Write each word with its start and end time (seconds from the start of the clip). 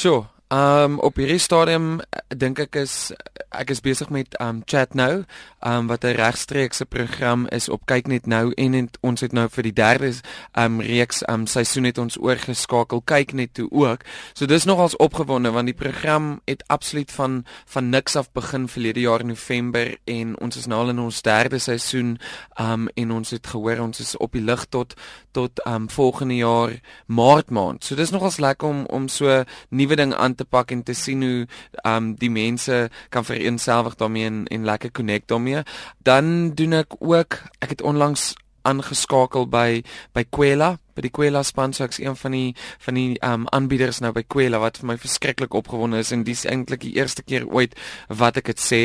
So, 0.00 0.26
Um 0.52 0.98
op 0.98 1.14
hierdie 1.16 1.38
stadium 1.38 2.00
dink 2.34 2.58
ek 2.58 2.74
is 2.80 3.12
ek 3.54 3.70
is 3.70 3.80
besig 3.82 4.08
met 4.10 4.34
um 4.42 4.62
chat 4.66 4.96
nou, 4.98 5.22
um 5.62 5.86
wat 5.86 6.04
'n 6.04 6.14
regstreekse 6.18 6.86
program 6.86 7.46
is 7.50 7.68
op 7.68 7.86
kyk 7.86 8.06
net 8.06 8.26
nou 8.26 8.52
en, 8.54 8.74
en 8.74 8.90
ons 9.00 9.20
het 9.20 9.32
nou 9.32 9.48
vir 9.48 9.62
die 9.62 9.72
derde 9.72 10.12
um 10.58 10.80
reeks 10.80 11.22
um 11.28 11.46
seisoen 11.46 11.84
het 11.84 11.98
ons 11.98 12.18
oorgeskakel 12.18 13.00
kyk 13.00 13.32
net 13.32 13.54
toe 13.54 13.68
ook. 13.70 14.02
So 14.34 14.46
dis 14.46 14.64
nogals 14.64 14.96
opgewonde 14.96 15.50
want 15.50 15.66
die 15.66 15.74
program 15.74 16.40
het 16.44 16.64
absoluut 16.66 17.12
van 17.12 17.44
van 17.66 17.90
niks 17.90 18.16
af 18.16 18.32
begin 18.32 18.68
verlede 18.68 19.00
jaar 19.00 19.24
November 19.24 19.96
en 20.04 20.40
ons 20.40 20.56
is 20.56 20.66
nou 20.66 20.80
al 20.80 20.88
in 20.88 20.98
ons 20.98 21.22
derde 21.22 21.58
seisoen 21.58 22.18
um 22.58 22.88
en 22.94 23.10
ons 23.10 23.30
het 23.30 23.46
gehoor 23.46 23.78
ons 23.78 24.00
is 24.00 24.16
op 24.16 24.32
die 24.32 24.42
lig 24.42 24.64
tot 24.64 24.94
tot 25.32 25.66
um 25.66 25.90
volgende 25.90 26.36
jaar 26.36 26.80
Maart 27.06 27.50
maand. 27.50 27.84
So 27.84 27.94
dis 27.94 28.10
nogals 28.10 28.38
lekker 28.38 28.68
om 28.68 28.86
om 28.86 29.08
so 29.08 29.44
nuwe 29.68 29.96
ding 29.96 30.14
aan 30.14 30.34
te 30.40 30.48
pak 30.48 30.72
en 30.74 30.82
te 30.82 30.96
sien 30.96 31.24
hoe 31.24 31.46
um 31.86 32.14
die 32.20 32.32
mense 32.32 32.82
kan 33.12 33.26
vereenselwig 33.28 33.98
daarmee 34.00 34.28
en, 34.30 34.44
en 34.48 34.68
lekker 34.68 34.92
connect 34.96 35.28
daarmee. 35.28 35.64
Dan 36.02 36.54
doen 36.58 36.80
ek 36.82 36.96
ook 36.98 37.42
ek 37.60 37.76
het 37.76 37.82
onlangs 37.84 38.32
aangeskakel 38.68 39.48
by 39.48 39.82
by 40.16 40.24
Kwela 40.28 40.74
by 40.96 41.04
die 41.06 41.12
Kwela 41.14 41.42
span 41.46 41.72
so 41.76 41.86
ek's 41.86 42.00
een 42.02 42.16
van 42.18 42.34
die 42.36 42.48
van 42.84 42.98
die 42.98 43.16
um 43.24 43.46
aanbieders 43.56 44.02
nou 44.04 44.12
by 44.16 44.24
Kwela 44.28 44.60
wat 44.62 44.80
vir 44.80 44.90
my 44.92 44.96
verskriklik 45.00 45.56
opgewonde 45.56 46.02
is 46.04 46.12
en 46.12 46.26
dis 46.28 46.44
eintlik 46.48 46.84
die 46.84 46.96
eerste 46.98 47.24
keer 47.24 47.48
ooit 47.48 47.76
wat 48.08 48.40
ek 48.40 48.52
dit 48.52 48.64
sê 48.64 48.82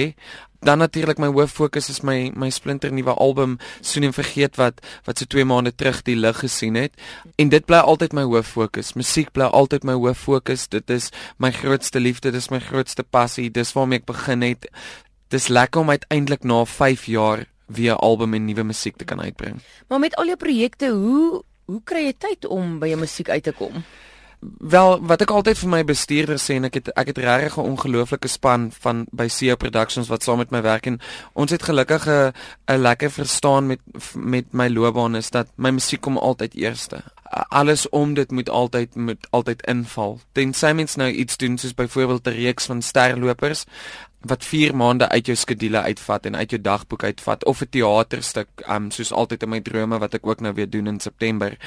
dan 0.65 0.81
natuurlik 0.81 1.21
my 1.21 1.29
hoof 1.29 1.53
fokus 1.59 1.89
is 1.93 2.01
my 2.01 2.31
my 2.35 2.49
splinter 2.49 2.91
nuwe 2.93 3.13
album 3.13 3.57
Soen 3.81 4.09
en 4.09 4.15
Vergeet 4.17 4.57
wat 4.61 4.81
wat 5.05 5.21
so 5.21 5.29
2 5.29 5.45
maande 5.45 5.75
terug 5.75 6.01
die 6.07 6.17
lig 6.17 6.41
gesien 6.43 6.75
het 6.79 6.93
en 7.41 7.49
dit 7.53 7.65
bly 7.65 7.81
altyd 7.85 8.13
my 8.17 8.25
hoof 8.25 8.53
fokus 8.57 8.93
musiek 8.99 9.31
bly 9.31 9.49
altyd 9.61 9.85
my 9.85 9.97
hoof 9.97 10.25
fokus 10.27 10.67
dit 10.67 10.89
is 10.89 11.11
my 11.37 11.51
grootste 11.51 12.01
liefde 12.01 12.31
dis 12.31 12.51
my 12.53 12.59
grootste 12.59 13.03
passie 13.03 13.49
dis 13.49 13.73
waarmee 13.77 14.01
ek 14.01 14.09
begin 14.09 14.45
het 14.45 14.69
dis 15.29 15.47
lekker 15.47 15.81
om 15.81 15.89
uiteindelik 15.89 16.43
na 16.43 16.63
5 16.65 17.05
jaar 17.05 17.45
weer 17.65 17.95
album 17.95 18.33
en 18.33 18.45
nuwe 18.45 18.63
musiek 18.63 18.95
te 18.95 19.05
kan 19.05 19.21
uitbring. 19.21 19.61
Maar 19.87 19.99
met 19.99 20.15
al 20.15 20.25
jou 20.25 20.37
projekte, 20.37 20.89
hoe 20.89 21.43
hoe 21.65 21.81
kry 21.83 22.03
jy 22.05 22.13
tyd 22.13 22.45
om 22.45 22.75
by 22.79 22.91
jou 22.91 22.99
musiek 23.01 23.29
uit 23.29 23.43
te 23.43 23.51
kom? 23.57 23.81
Wel, 24.57 24.99
wat 25.07 25.21
ek 25.23 25.31
altyd 25.31 25.57
vir 25.57 25.69
my 25.71 25.81
bestuurder 25.87 26.39
sê 26.41 26.57
en 26.59 26.67
ek 26.67 26.79
het 26.79 26.89
ek 26.99 27.11
het 27.11 27.19
regtig 27.23 27.57
'n 27.57 27.69
ongelooflike 27.71 28.27
span 28.27 28.71
van 28.83 29.05
by 29.11 29.27
CEO 29.27 29.55
Productions 29.55 30.07
wat 30.07 30.23
saam 30.23 30.37
met 30.37 30.51
my 30.51 30.61
werk 30.61 30.85
en 30.85 30.99
ons 31.33 31.51
het 31.51 31.63
gelukkig 31.63 32.07
'n 32.07 32.33
'n 32.67 32.81
lekker 32.81 33.11
verstaan 33.11 33.67
met 33.67 33.79
met 34.13 34.53
my 34.53 34.67
loopbaan 34.67 35.15
is 35.15 35.29
dat 35.29 35.47
my 35.55 35.69
musiek 35.69 36.01
kom 36.01 36.17
altyd 36.17 36.55
eerste. 36.55 37.03
Alles 37.49 37.89
om 37.89 38.13
dit 38.13 38.31
moet 38.31 38.49
altyd 38.49 38.95
moet 38.95 39.27
altyd 39.29 39.65
inval. 39.65 40.19
Tensy 40.31 40.71
mens 40.71 40.95
nou 40.95 41.09
iets 41.09 41.37
doen 41.37 41.57
soos 41.57 41.73
byvoorbeeld 41.73 42.27
'n 42.27 42.29
reeks 42.29 42.65
van 42.65 42.81
sterlopers, 42.81 43.65
wat 44.27 44.43
4 44.43 44.75
maande 44.75 45.09
uit 45.09 45.25
jou 45.25 45.35
skedule 45.37 45.81
uitvat 45.81 46.25
en 46.25 46.35
uit 46.35 46.49
jou 46.49 46.61
dagboek 46.61 47.03
uitvat 47.03 47.45
of 47.45 47.61
'n 47.61 47.69
teaterstuk 47.69 48.47
um 48.69 48.91
soos 48.91 49.11
altyd 49.11 49.43
in 49.43 49.49
my 49.49 49.61
drome 49.61 49.99
wat 49.99 50.13
ek 50.13 50.27
ook 50.27 50.41
nou 50.41 50.53
weer 50.53 50.69
doen 50.69 50.87
in 50.87 50.99
September. 50.99 51.57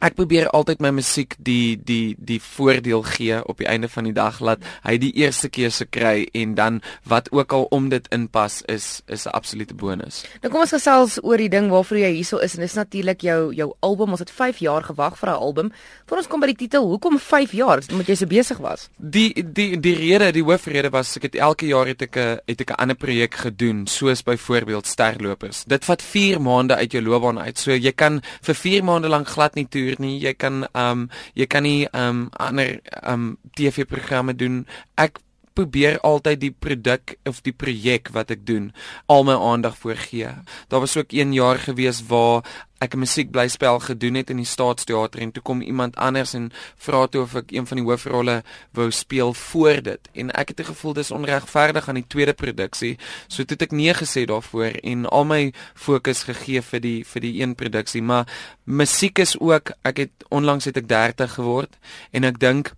Ek 0.00 0.14
probeer 0.14 0.50
altyd 0.50 0.80
my 0.80 0.90
musiek 0.90 1.34
die 1.38 1.80
die 1.84 2.16
die 2.18 2.40
voordeel 2.42 3.02
gee 3.02 3.44
op 3.48 3.58
die 3.58 3.66
einde 3.66 3.88
van 3.88 4.04
die 4.04 4.12
dag 4.12 4.40
laat 4.40 4.58
hy 4.84 4.98
die 4.98 5.12
eerste 5.12 5.48
keuse 5.48 5.84
kry 5.84 6.28
en 6.32 6.54
dan 6.54 6.82
wat 7.08 7.32
ook 7.32 7.52
al 7.52 7.66
om 7.70 7.88
dit 7.88 8.08
inpas 8.12 8.62
is 8.62 9.02
is 9.06 9.26
'n 9.26 9.32
absolute 9.32 9.74
bonus. 9.74 10.24
Nou 10.42 10.52
kom 10.52 10.60
ons 10.60 10.70
gesels 10.70 11.18
oor 11.24 11.36
die 11.36 11.48
ding 11.48 11.70
waarvoor 11.70 11.98
jy 11.98 12.12
hierso 12.12 12.36
is 12.38 12.54
en 12.54 12.60
dis 12.60 12.74
natuurlik 12.74 13.20
jou 13.20 13.54
jou 13.54 13.74
album. 13.80 14.10
Ons 14.10 14.20
het 14.20 14.30
5 14.30 14.58
jaar 14.58 14.82
gewag 14.82 15.18
vir 15.18 15.28
'n 15.28 15.40
album. 15.40 15.72
Voor 16.06 16.18
ons 16.18 16.26
kom 16.26 16.40
by 16.40 16.46
die 16.46 16.56
titel, 16.56 16.86
hoekom 16.86 17.18
5 17.18 17.52
jaar? 17.52 17.80
Omdat 17.90 18.06
jy 18.06 18.14
so 18.14 18.26
besig 18.26 18.58
was. 18.58 18.88
Die 18.96 19.32
die 19.52 19.80
die 19.80 19.94
rede, 19.94 20.32
die 20.32 20.44
hoofrede 20.44 20.90
was 20.90 21.16
ek 21.16 21.22
het 21.22 21.34
elke 21.34 21.66
jaar 21.66 21.86
het 21.96 22.08
ek 22.08 22.16
'n 22.16 22.40
het 22.46 22.60
ek 22.60 22.70
'n 22.70 22.80
ander 22.82 22.96
projek 22.96 23.34
gedoen, 23.34 23.86
soos 23.86 24.22
byvoorbeeld 24.22 24.86
sterlopers. 24.86 25.64
Dit 25.64 25.84
vat 25.84 26.02
4 26.02 26.40
maande 26.40 26.74
uit 26.76 26.92
jou 26.92 27.02
loopbaan 27.02 27.40
uit. 27.40 27.58
So 27.58 27.72
jy 27.72 27.92
kan 27.92 28.22
vir 28.42 28.54
4 28.54 28.84
maande 28.84 29.08
lank 29.08 29.28
glad 29.28 29.54
nie 29.54 29.68
toer 29.68 29.94
nie. 29.98 30.20
Jy 30.20 30.34
kan 30.34 30.68
um 30.74 31.10
jy 31.34 31.46
kan 31.46 31.62
nie 31.62 31.88
um 31.92 32.28
ander 32.32 32.80
um 33.08 33.38
TV-programme 33.54 34.36
doen. 34.36 34.66
Ek 34.94 35.18
probeer 35.56 35.98
altyd 36.04 36.40
die 36.44 36.52
produk 36.52 37.16
of 37.28 37.42
die 37.46 37.54
projek 37.56 38.12
wat 38.14 38.30
ek 38.34 38.44
doen 38.46 38.70
al 39.12 39.24
my 39.24 39.36
aandag 39.36 39.76
voorgee. 39.80 40.34
Daar 40.68 40.84
was 40.84 40.96
ook 40.96 41.16
1 41.16 41.32
jaar 41.32 41.58
gewees 41.58 42.02
waar 42.10 42.44
ek 42.78 42.94
'n 42.94 42.98
musiekblyspel 42.98 43.78
gedoen 43.80 44.14
het 44.14 44.30
in 44.30 44.36
die 44.36 44.44
Staatsteater 44.44 45.20
en 45.20 45.32
toe 45.32 45.42
kom 45.42 45.60
iemand 45.60 45.96
anders 45.96 46.34
en 46.34 46.52
vra 46.76 47.06
toe 47.06 47.22
of 47.22 47.34
ek 47.34 47.50
een 47.50 47.66
van 47.66 47.76
die 47.76 47.86
hoofrolle 47.86 48.42
wou 48.72 48.90
speel 48.90 49.32
voor 49.34 49.82
dit 49.82 50.08
en 50.12 50.30
ek 50.30 50.48
het 50.48 50.60
gevoel 50.66 50.92
dis 50.92 51.10
onregverdig 51.10 51.88
aan 51.88 51.94
die 51.94 52.06
tweede 52.06 52.34
produksie 52.34 52.98
so 53.28 53.44
toe 53.44 53.56
het 53.56 53.62
ek 53.62 53.72
nee 53.72 53.94
gesê 53.94 54.26
daarvoor 54.26 54.76
en 54.82 55.06
al 55.06 55.24
my 55.24 55.52
fokus 55.74 56.22
gegee 56.22 56.60
vir 56.62 56.80
die 56.80 57.04
vir 57.04 57.20
die 57.20 57.40
een 57.40 57.54
produksie 57.54 58.02
maar 58.02 58.28
musiek 58.64 59.18
is 59.18 59.38
ook 59.40 59.72
ek 59.82 59.96
het 59.96 60.24
onlangs 60.28 60.64
het 60.64 60.76
ek 60.76 60.88
30 60.88 61.32
geword 61.32 61.78
en 62.12 62.24
ek 62.24 62.38
dink 62.38 62.74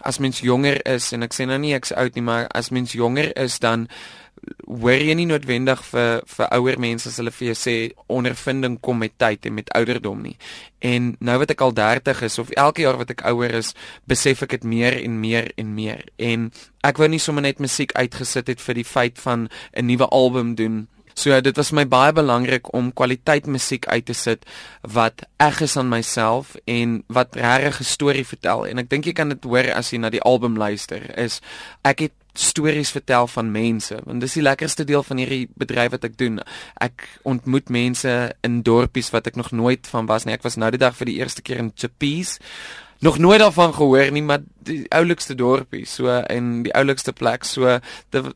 as 0.00 0.18
mens 0.18 0.40
jonger 0.40 0.80
is 0.88 1.12
en 1.12 1.22
ek 1.22 1.34
sê 1.36 1.46
nou 1.46 1.58
nie 1.58 1.74
ek's 1.76 1.92
oud 1.92 2.16
nie, 2.16 2.24
maar 2.24 2.48
as 2.54 2.70
mens 2.70 2.92
jonger 2.96 3.32
is 3.38 3.58
dan 3.62 3.88
hoor 4.66 4.98
jy 4.98 5.14
nie 5.14 5.28
noodwendig 5.28 5.82
vir 5.86 6.22
vir 6.26 6.48
ouer 6.56 6.78
mense 6.82 7.06
as 7.08 7.18
hulle 7.20 7.30
vir 7.34 7.52
jou 7.52 7.56
sê 7.58 7.74
ondervinding 8.10 8.78
kom 8.82 8.98
met 9.02 9.14
tyd 9.20 9.46
en 9.46 9.54
met 9.54 9.70
ouderdom 9.76 10.22
nie. 10.24 10.34
En 10.82 11.12
nou 11.20 11.36
wat 11.38 11.52
ek 11.54 11.62
al 11.62 11.74
30 11.78 12.24
is 12.26 12.38
of 12.42 12.50
elke 12.58 12.82
jaar 12.82 12.98
wat 12.98 13.12
ek 13.14 13.22
ouer 13.30 13.54
is, 13.60 13.74
besef 14.10 14.42
ek 14.42 14.56
dit 14.56 14.66
meer 14.72 14.98
en 14.98 15.20
meer 15.20 15.52
en 15.60 15.74
meer. 15.76 16.02
En 16.18 16.50
ek 16.82 16.98
wou 16.98 17.06
nie 17.10 17.22
sommer 17.22 17.46
net 17.46 17.62
musiek 17.62 17.94
uitgesit 17.94 18.50
het 18.50 18.64
vir 18.64 18.80
die 18.80 18.88
feit 18.88 19.20
van 19.22 19.48
'n 19.76 19.86
nuwe 19.86 20.08
album 20.10 20.54
doen 20.58 20.88
So 21.14 21.30
ja, 21.30 21.40
dit 21.40 21.56
was 21.56 21.72
my 21.72 21.84
baie 21.88 22.12
belangrik 22.12 22.72
om 22.74 22.92
kwaliteit 22.92 23.46
musiek 23.46 23.86
uit 23.86 24.06
te 24.06 24.16
sit 24.16 24.46
wat 24.80 25.24
eg 25.42 25.60
is 25.60 25.76
aan 25.76 25.88
myself 25.88 26.56
en 26.64 27.02
wat 27.08 27.36
regtig 27.36 27.80
'n 27.80 27.84
storie 27.84 28.26
vertel. 28.26 28.66
En 28.66 28.78
ek 28.78 28.90
dink 28.90 29.04
jy 29.04 29.12
kan 29.12 29.28
dit 29.28 29.44
hoor 29.44 29.72
as 29.72 29.90
jy 29.90 29.98
na 29.98 30.10
die 30.10 30.22
album 30.22 30.56
luister 30.56 31.18
is 31.18 31.40
ek 31.82 31.98
het 31.98 32.12
stories 32.34 32.90
vertel 32.90 33.26
van 33.28 33.50
mense 33.52 33.98
want 34.04 34.20
dis 34.20 34.32
die 34.32 34.42
lekkerste 34.42 34.84
deel 34.84 35.02
van 35.02 35.16
hierdie 35.20 35.48
bedryf 35.54 35.90
wat 35.90 36.04
ek 36.04 36.16
doen. 36.18 36.40
Ek 36.80 37.08
ontmoet 37.22 37.68
mense 37.68 38.32
in 38.42 38.62
dorpies 38.62 39.10
wat 39.12 39.26
ek 39.26 39.36
nog 39.36 39.50
nooit 39.50 39.86
van 39.86 40.06
was 40.06 40.24
nie. 40.24 40.34
Ek 40.34 40.42
was 40.42 40.56
nou 40.56 40.70
die 40.70 40.80
dag 40.80 40.96
vir 40.96 41.06
die 41.06 41.18
eerste 41.20 41.42
keer 41.42 41.58
in 41.58 41.72
Chappies 41.76 42.38
nog 43.02 43.18
nooit 43.18 43.40
daarvan 43.42 43.74
gehoor 43.74 44.10
nie, 44.14 44.22
maar 44.22 44.44
die 44.62 44.84
oulikste 44.94 45.34
dorpie, 45.34 45.82
so 45.86 46.06
en 46.06 46.52
die 46.62 46.74
oulikste 46.74 47.12
plek, 47.12 47.44
so 47.44 47.78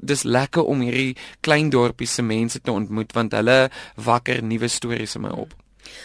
dis 0.00 0.25
lekker 0.27 0.66
om 0.66 0.82
hierdie 0.82 1.15
klein 1.47 1.71
dorpie 1.71 2.09
se 2.10 2.22
mense 2.22 2.60
te 2.60 2.75
ontmoet 2.75 3.15
want 3.15 3.37
hulle 3.38 3.69
wakker 3.94 4.43
nuwe 4.43 4.69
stories 4.69 5.15
in 5.15 5.22
my 5.22 5.31
op. 5.31 5.55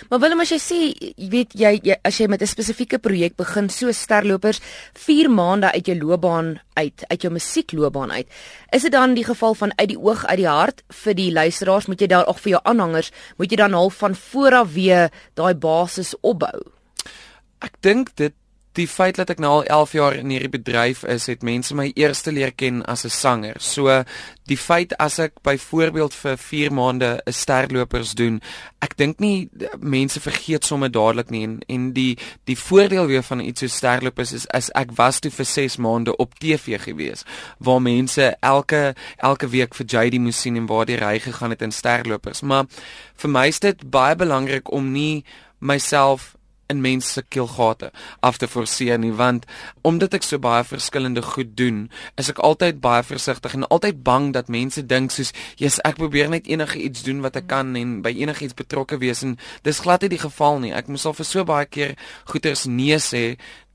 Maar 0.10 0.20
Willem, 0.20 0.44
as 0.44 0.52
jy 0.54 0.60
sê, 0.62 0.80
jy 0.94 1.30
weet 1.32 1.56
jy, 1.58 1.72
jy 1.90 1.96
as 2.06 2.20
jy 2.20 2.28
met 2.30 2.42
'n 2.42 2.48
spesifieke 2.48 3.00
projek 3.00 3.36
begin, 3.36 3.70
so 3.70 3.92
sterlopers 3.92 4.60
4 4.94 5.30
maande 5.30 5.72
uit 5.72 5.86
jou 5.86 5.98
loopbaan 5.98 6.60
uit, 6.74 7.04
uit 7.08 7.22
jou 7.22 7.34
musiekloopbaan 7.34 8.12
uit, 8.12 8.28
is 8.72 8.82
dit 8.82 8.92
dan 8.92 9.14
die 9.14 9.26
geval 9.26 9.54
van 9.56 9.74
uit 9.76 9.88
die 9.90 10.00
oog 10.00 10.26
uit 10.26 10.38
die 10.38 10.48
hart 10.48 10.84
vir 10.90 11.14
die 11.14 11.32
luisteraars, 11.32 11.88
moet 11.88 12.02
jy 12.02 12.08
daar 12.08 12.28
ook 12.28 12.40
vir 12.40 12.52
jou 12.52 12.62
aanhangers, 12.64 13.12
moet 13.38 13.50
jy 13.50 13.58
dan 13.58 13.74
half 13.74 13.96
van 13.96 14.16
voor 14.16 14.54
af 14.54 14.74
weer 14.74 15.10
daai 15.34 15.54
basis 15.56 16.16
opbou? 16.22 16.62
Ek 17.62 17.74
dink 17.82 18.16
dit 18.16 18.34
die 18.78 18.88
feit 18.88 19.18
dat 19.20 19.30
ek 19.34 19.40
nou 19.44 19.52
al 19.52 19.66
11 19.66 19.94
jaar 19.98 20.16
in 20.16 20.32
hierdie 20.32 20.52
bedryf 20.52 21.04
is, 21.04 21.28
het 21.28 21.44
mense 21.44 21.76
my 21.76 21.90
eerste 22.00 22.32
leer 22.32 22.54
ken 22.56 22.82
as 22.86 23.04
'n 23.06 23.10
sanger. 23.10 23.56
So 23.60 24.04
die 24.48 24.58
feit 24.58 24.98
as 24.98 25.20
ek 25.20 25.42
byvoorbeeld 25.44 26.14
vir 26.14 26.38
4 26.38 26.72
maande 26.72 27.22
'n 27.26 27.32
sterlopers 27.32 28.14
doen, 28.14 28.42
ek 28.82 28.98
dink 28.98 29.20
nie 29.20 29.50
mense 29.80 30.20
vergeet 30.20 30.66
sommer 30.66 30.92
dadelik 30.92 31.30
nie 31.30 31.44
en 31.44 31.60
en 31.68 31.92
die 31.94 32.18
die 32.46 32.58
voordeel 32.58 33.06
weer 33.08 33.24
van 33.24 33.40
iets 33.40 33.60
so 33.60 33.68
sterlopers 33.68 34.32
is 34.32 34.48
as 34.48 34.70
ek 34.76 34.92
was 34.96 35.20
toe 35.20 35.32
vir 35.32 35.46
6 35.46 35.78
maande 35.78 36.16
op 36.18 36.40
TV 36.40 36.80
gewees 36.82 37.24
waar 37.60 37.82
mense 37.82 38.36
elke 38.40 38.96
elke 39.18 39.48
week 39.50 39.76
vir 39.76 39.86
JD 39.86 40.20
moes 40.20 40.42
sien 40.42 40.56
en 40.56 40.66
waar 40.66 40.86
die 40.86 40.98
ry 40.98 41.20
gegaan 41.20 41.50
het 41.50 41.62
in 41.62 41.72
sterlopers. 41.72 42.42
Maar 42.42 42.66
vir 43.16 43.30
my 43.30 43.48
is 43.48 43.60
dit 43.60 43.90
baie 43.90 44.16
belangrik 44.16 44.72
om 44.72 44.92
nie 44.92 45.24
myself 45.60 46.36
in 46.72 46.82
mense 46.84 47.14
se 47.14 47.24
keelgate 47.30 47.92
af 48.20 48.40
te 48.42 48.48
forceer 48.48 49.00
nie 49.00 49.14
want 49.22 49.48
omdat 49.88 50.18
ek 50.18 50.28
so 50.28 50.42
baie 50.42 50.64
verskillende 50.68 51.24
goed 51.34 51.56
doen 51.60 51.84
is 52.22 52.32
ek 52.34 52.42
altyd 52.50 52.82
baie 52.84 53.04
versigtig 53.08 53.58
en 53.58 53.68
altyd 53.70 54.04
bang 54.08 54.32
dat 54.38 54.52
mense 54.52 54.86
dink 54.94 55.14
soos 55.16 55.34
jy's 55.62 55.82
ek 55.88 56.00
probeer 56.02 56.32
net 56.34 56.48
enige 56.48 56.80
iets 56.82 57.04
doen 57.08 57.24
wat 57.26 57.40
ek 57.40 57.50
kan 57.52 57.76
en 57.80 58.00
by 58.06 58.14
enigiets 58.24 58.58
betrokke 58.58 59.02
wees 59.04 59.26
en 59.28 59.38
dis 59.68 59.84
glad 59.86 60.06
nie 60.06 60.16
die 60.16 60.24
geval 60.26 60.64
nie 60.64 60.76
ek 60.76 60.92
moes 60.92 61.06
al 61.06 61.18
vir 61.18 61.28
so 61.28 61.48
baie 61.48 61.68
keer 61.68 61.98
goeters 62.32 62.68
nee 62.70 63.00
sê 63.02 63.26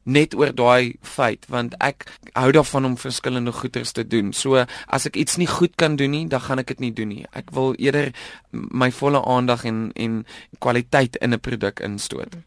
net 0.06 0.34
oor 0.38 0.52
daai 0.54 0.94
feit 1.02 1.46
want 1.50 1.75
ek 1.82 2.06
hou 2.38 2.49
daarvan 2.54 2.87
om 2.92 2.96
verskillende 3.00 3.52
goeters 3.52 3.92
te 3.92 4.06
doen. 4.06 4.32
So 4.32 4.62
as 4.87 5.06
ek 5.10 5.19
iets 5.19 5.38
nie 5.42 5.50
goed 5.50 5.75
kan 5.76 5.99
doen 5.99 6.14
nie, 6.14 6.26
dan 6.31 6.44
gaan 6.46 6.62
ek 6.62 6.70
dit 6.75 6.84
nie 6.87 6.92
doen 6.94 7.10
nie. 7.10 7.25
Ek 7.34 7.50
wil 7.56 7.75
eerder 7.82 8.12
my 8.52 8.92
volle 8.94 9.22
aandag 9.26 9.66
en 9.66 9.90
en 9.94 10.22
kwaliteit 10.62 11.19
in 11.19 11.34
'n 11.34 11.40
produk 11.40 11.81
instoot. 11.81 12.38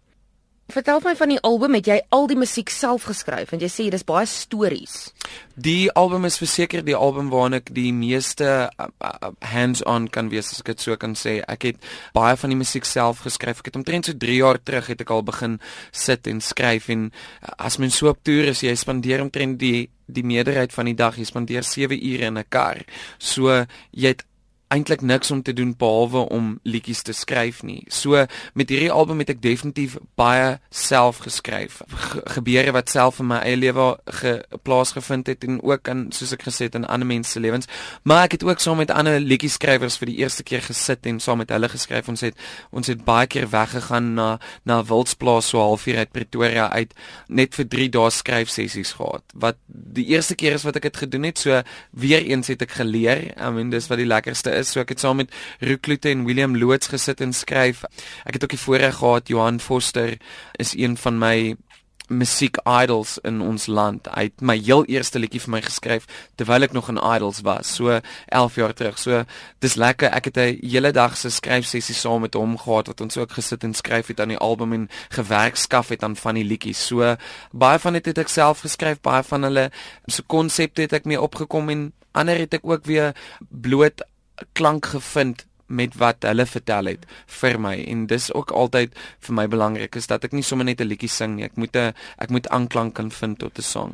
Vertel 0.69 0.99
my 1.01 1.15
van 1.17 1.31
die 1.31 1.39
album, 1.41 1.73
het 1.79 1.87
jy 1.89 1.95
al 2.13 2.27
die 2.29 2.37
musiek 2.37 2.69
self 2.69 3.07
geskryf? 3.09 3.49
Want 3.49 3.63
jy 3.65 3.69
sê 3.73 3.85
dis 3.89 4.05
baie 4.05 4.27
stories. 4.29 5.09
Die 5.57 5.89
album 5.97 6.27
is 6.29 6.37
verseker 6.37 6.83
die 6.85 6.93
album 6.93 7.31
waarna 7.33 7.57
ek 7.57 7.71
die 7.73 7.89
meeste 7.95 8.45
uh, 8.69 8.87
uh, 9.01 9.31
hands-on 9.49 10.05
kan 10.13 10.29
wees 10.29 10.51
as 10.53 10.61
ek 10.61 10.69
dit 10.75 10.85
so 10.85 10.93
kan 11.01 11.17
sê. 11.17 11.39
Ek 11.49 11.65
het 11.71 11.89
baie 12.13 12.37
van 12.37 12.53
die 12.53 12.59
musiek 12.59 12.85
self 12.85 13.23
geskryf. 13.25 13.63
Ek 13.63 13.71
het 13.71 13.81
omtrent 13.81 14.11
so 14.11 14.21
3 14.21 14.37
jaar 14.43 14.61
terug 14.61 14.91
het 14.93 15.01
ek 15.01 15.15
al 15.15 15.25
begin 15.25 15.57
sit 15.89 16.29
en 16.29 16.37
skryf 16.37 16.91
en 16.93 17.09
uh, 17.09 17.55
as 17.57 17.81
mens 17.81 17.97
so 17.97 18.13
op 18.13 18.21
toer 18.21 18.53
is, 18.53 18.61
jy 18.61 18.77
spandeer 18.77 19.25
omtrent 19.25 19.57
die 19.57 19.89
die 20.09 20.25
meerderheid 20.25 20.73
van 20.73 20.87
die 20.89 20.97
dag, 20.97 21.17
jy 21.17 21.25
spandeer 21.29 21.65
7 21.65 21.97
ure 21.97 22.29
in 22.29 22.37
'n 22.37 22.45
kar. 22.49 22.85
So 23.17 23.65
jy 23.89 24.13
het 24.13 24.25
eintlik 24.69 25.01
niks 25.01 25.31
om 25.31 25.41
te 25.41 25.53
doen 25.53 25.71
behalwe 25.77 26.27
om 26.29 26.49
liedjies 26.63 27.01
te 27.01 27.13
skryf 27.13 27.63
nie. 27.65 27.79
So 27.89 28.25
met 28.53 28.69
hierdie 28.69 28.91
album 28.93 29.21
het 29.23 29.31
ek 29.33 29.41
definitief 29.41 29.95
baie 30.19 30.59
self 30.69 31.23
geskryf. 31.25 31.79
Ge 31.89 32.21
gebeure 32.35 32.75
wat 32.77 32.91
self 32.93 33.17
in 33.23 33.31
my 33.31 33.39
eie 33.41 33.57
lewe 33.57 33.87
geplaas 34.21 34.93
gevind 34.93 35.31
het 35.31 35.47
en 35.47 35.57
ook 35.65 35.89
in 35.89 36.03
soos 36.13 36.35
ek 36.37 36.45
gesê 36.45 36.67
het 36.67 36.77
in 36.77 36.85
ander 36.85 37.09
mense 37.09 37.33
se 37.33 37.41
lewens. 37.41 37.69
Maar 38.05 38.27
ek 38.27 38.37
het 38.37 38.45
ook 38.45 38.61
saam 38.61 38.77
met 38.77 38.93
ander 38.93 39.17
liedjie 39.19 39.49
skrywers 39.49 39.97
vir 39.97 40.11
die 40.11 40.19
eerste 40.21 40.45
keer 40.45 40.61
gesit 40.61 41.09
en 41.09 41.17
saam 41.23 41.41
met 41.41 41.49
hulle 41.55 41.71
geskryf. 41.73 42.11
Ons 42.13 42.21
het 42.27 42.37
ons 42.69 42.93
het 42.93 43.01
baie 43.05 43.25
keer 43.27 43.49
weggegaan 43.49 44.13
na 44.13 44.29
na 44.69 44.83
Wildsplaas 44.85 45.49
so 45.49 45.63
halfuur 45.65 45.97
uit 46.03 46.13
Pretoria 46.13 46.69
uit 46.69 46.93
net 47.27 47.57
vir 47.57 47.69
3 47.73 47.89
dae 47.97 48.13
skryf 48.13 48.53
sessies 48.53 48.93
gehad. 49.01 49.25
Wat 49.33 49.57
die 49.65 50.05
eerste 50.13 50.37
keer 50.37 50.59
is 50.59 50.67
wat 50.67 50.77
ek 50.77 50.91
dit 50.91 51.03
gedoen 51.07 51.25
het. 51.31 51.41
So 51.41 51.63
weer 51.89 52.21
eens 52.21 52.53
het 52.53 52.61
ek 52.61 52.77
geleer. 52.83 53.33
I 53.33 53.49
mean 53.49 53.73
dis 53.73 53.89
wat 53.89 53.97
die 53.97 54.09
lekkerste 54.09 54.58
is. 54.59 54.73
So 54.73 54.83
ek 54.83 54.93
het 54.95 55.03
saam 55.03 55.21
met 55.23 55.33
Ruklute 55.59 56.11
en 56.13 56.25
William 56.27 56.57
Loots 56.57 56.91
gesit 56.93 57.23
en 57.25 57.33
skryf. 57.33 57.85
Ek 58.25 58.37
het 58.37 58.43
ook 58.43 58.55
die 58.55 58.65
voorreg 58.65 59.01
gehad 59.01 59.31
Johan 59.31 59.59
Foster 59.59 60.17
is 60.59 60.75
een 60.77 60.97
van 60.97 61.19
my 61.19 61.55
musiek 62.09 62.57
idols 62.65 63.17
in 63.23 63.39
ons 63.41 63.67
land. 63.69 64.07
Hy 64.13 64.27
het 64.29 64.41
my 64.41 64.55
heel 64.57 64.83
eerste 64.89 65.21
liedjie 65.21 65.41
vir 65.43 65.53
my 65.53 65.61
geskryf 65.63 66.07
terwyl 66.39 66.65
ek 66.65 66.73
nog 66.75 66.89
in 66.91 66.99
Idols 66.99 67.43
was, 67.45 67.69
so 67.77 67.99
11 68.33 68.57
jaar 68.59 68.73
terug. 68.73 68.97
So 69.01 69.23
dis 69.63 69.77
lekker. 69.79 70.09
Ek 70.09 70.25
het 70.31 70.37
'n 70.37 70.59
hele 70.61 70.91
dag 70.91 71.17
se 71.17 71.29
skryfsessie 71.29 71.95
saam 71.95 72.21
met 72.21 72.33
hom 72.33 72.57
gehad 72.57 72.87
wat 72.87 73.01
ons 73.01 73.17
ook 73.17 73.31
gesit 73.31 73.63
en 73.63 73.73
skryf 73.73 74.07
het 74.07 74.19
aan 74.19 74.33
die 74.33 74.37
album 74.37 74.73
en 74.73 74.89
gewerk 75.09 75.55
skaf 75.55 75.89
het 75.89 76.03
aan 76.03 76.15
van 76.15 76.35
die 76.35 76.43
liedjies. 76.43 76.87
So 76.87 77.15
baie 77.51 77.79
van 77.79 77.93
dit 77.93 78.05
het 78.05 78.17
ek 78.17 78.27
self 78.27 78.61
geskryf, 78.61 79.01
baie 79.01 79.23
van 79.23 79.43
hulle 79.43 79.71
se 80.07 80.23
konsepte 80.23 80.81
het 80.81 80.93
ek 80.93 81.05
mee 81.05 81.21
opgekom 81.21 81.69
en 81.69 81.93
ander 82.11 82.37
het 82.37 82.53
ek 82.53 82.65
ook 82.65 82.85
weer 82.85 83.15
bloot 83.49 84.01
klank 84.53 84.85
gevind 84.85 85.45
met 85.69 85.93
wat 86.01 86.25
hulle 86.25 86.45
vertel 86.49 86.89
het 86.89 87.05
vir 87.39 87.59
my 87.61 87.75
en 87.91 88.05
dis 88.09 88.29
ook 88.33 88.51
altyd 88.51 88.95
vir 89.27 89.35
my 89.37 89.45
belangrik 89.47 89.95
is 89.99 90.09
dat 90.09 90.25
ek 90.25 90.33
nie 90.33 90.43
sommer 90.43 90.65
net 90.65 90.81
'n 90.81 90.89
liedjie 90.89 91.09
sing 91.09 91.35
nie 91.35 91.45
ek 91.45 91.57
moet 91.57 91.75
'n 91.75 91.93
ek 92.17 92.29
moet 92.29 92.47
aanklank 92.47 92.95
kan 92.95 93.11
vind 93.11 93.39
tot 93.39 93.57
'n 93.57 93.61
sang. 93.61 93.93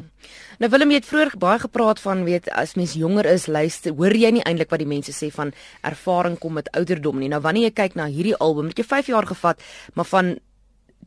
Nou 0.60 0.70
Willem 0.70 0.90
jy 0.90 0.96
het 0.96 1.06
vroeër 1.06 1.38
baie 1.38 1.60
gepraat 1.60 2.00
van 2.00 2.24
weet 2.24 2.50
as 2.50 2.76
mens 2.76 2.94
jonger 2.94 3.26
is 3.26 3.48
luister 3.48 3.92
hoor 3.92 4.16
jy 4.16 4.32
nie 4.32 4.44
eintlik 4.44 4.70
wat 4.70 4.80
die 4.80 4.88
mense 4.88 5.12
sê 5.12 5.32
van 5.32 5.54
ervaring 5.82 6.40
kom 6.40 6.54
met 6.54 6.72
ouderdom 6.72 7.20
nie. 7.20 7.30
Nou 7.30 7.42
wanneer 7.42 7.64
jy 7.64 7.72
kyk 7.72 7.96
na 7.96 8.06
hierdie 8.06 8.38
album 8.38 8.68
het 8.68 8.78
jy 8.78 8.84
5 8.84 9.08
jaar 9.08 9.26
gevat 9.26 9.62
maar 9.94 10.06
van 10.06 10.38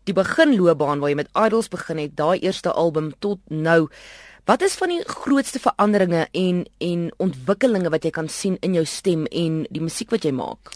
die 0.05 0.15
beginloopbaan 0.15 1.01
waar 1.01 1.11
jy 1.11 1.17
met 1.17 1.31
Idols 1.37 1.69
begin 1.69 1.99
het 1.99 2.17
daai 2.17 2.39
eerste 2.41 2.73
album 2.73 3.13
tot 3.19 3.39
nou 3.49 3.89
Wat 4.49 4.63
is 4.63 4.79
van 4.81 4.89
die 4.89 5.03
grootste 5.05 5.61
veranderinge 5.61 6.23
en 6.33 6.63
en 6.79 7.01
ontwikkelinge 7.21 7.91
wat 7.93 8.07
jy 8.07 8.11
kan 8.17 8.31
sien 8.33 8.55
in 8.65 8.79
jou 8.79 8.85
stem 8.89 9.27
en 9.29 9.59
die 9.69 9.83
musiek 9.85 10.09
wat 10.15 10.25
jy 10.25 10.33
maak? 10.33 10.71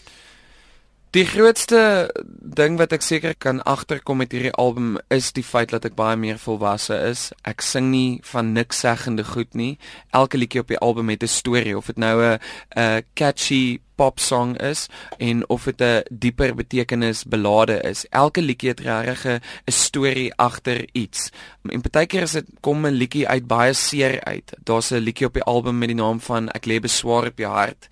Die 1.13 1.27
grootste 1.29 2.09
ding 2.57 2.79
wat 2.79 2.93
ek 2.95 3.03
seker 3.05 3.35
kan 3.37 3.59
agterkom 3.69 4.17
met 4.23 4.31
hierdie 4.33 4.53
album 4.57 4.95
is 5.13 5.27
die 5.37 5.43
feit 5.45 5.69
dat 5.69 5.85
ek 5.85 5.93
baie 5.93 6.17
meer 6.17 6.39
volwasse 6.41 6.97
is. 7.05 7.27
Ek 7.45 7.61
sing 7.61 7.91
nie 7.91 8.17
van 8.31 8.49
niks 8.55 8.81
seggende 8.81 9.21
goed 9.27 9.53
nie. 9.53 9.75
Elke 10.09 10.41
liedjie 10.41 10.63
op 10.63 10.73
die 10.73 10.81
album 10.81 11.13
het 11.13 11.21
'n 11.21 11.29
storie 11.29 11.77
of 11.77 11.85
dit 11.85 12.01
nou 12.01 12.17
'n 12.17 12.39
'n 12.75 13.03
catchy 13.13 13.79
pop 13.95 14.19
song 14.19 14.57
is 14.57 14.89
en 15.19 15.49
of 15.49 15.63
dit 15.69 15.81
'n 15.81 16.01
dieper 16.09 16.55
betekenis 16.55 17.23
belade 17.23 17.77
is. 17.83 18.05
Elke 18.09 18.41
liedjie 18.41 18.69
het 18.69 18.79
regtig 18.79 19.25
'n 19.25 19.41
storie 19.71 20.33
agter 20.35 20.87
iets. 20.93 21.29
En 21.69 21.81
partykeer 21.81 22.21
is 22.21 22.31
dit 22.31 22.45
kom 22.61 22.85
'n 22.85 22.97
liedjie 22.97 23.27
uit 23.27 23.47
baie 23.47 23.73
seer 23.73 24.23
uit. 24.23 24.53
Daar's 24.63 24.91
'n 24.91 24.97
liedjie 24.97 25.27
op 25.27 25.33
die 25.33 25.43
album 25.43 25.77
met 25.77 25.87
die 25.87 25.97
naam 25.97 26.19
van 26.19 26.49
Ek 26.49 26.65
lê 26.65 26.79
beswaar 26.79 27.27
op 27.27 27.37
jou 27.37 27.53
hart 27.53 27.87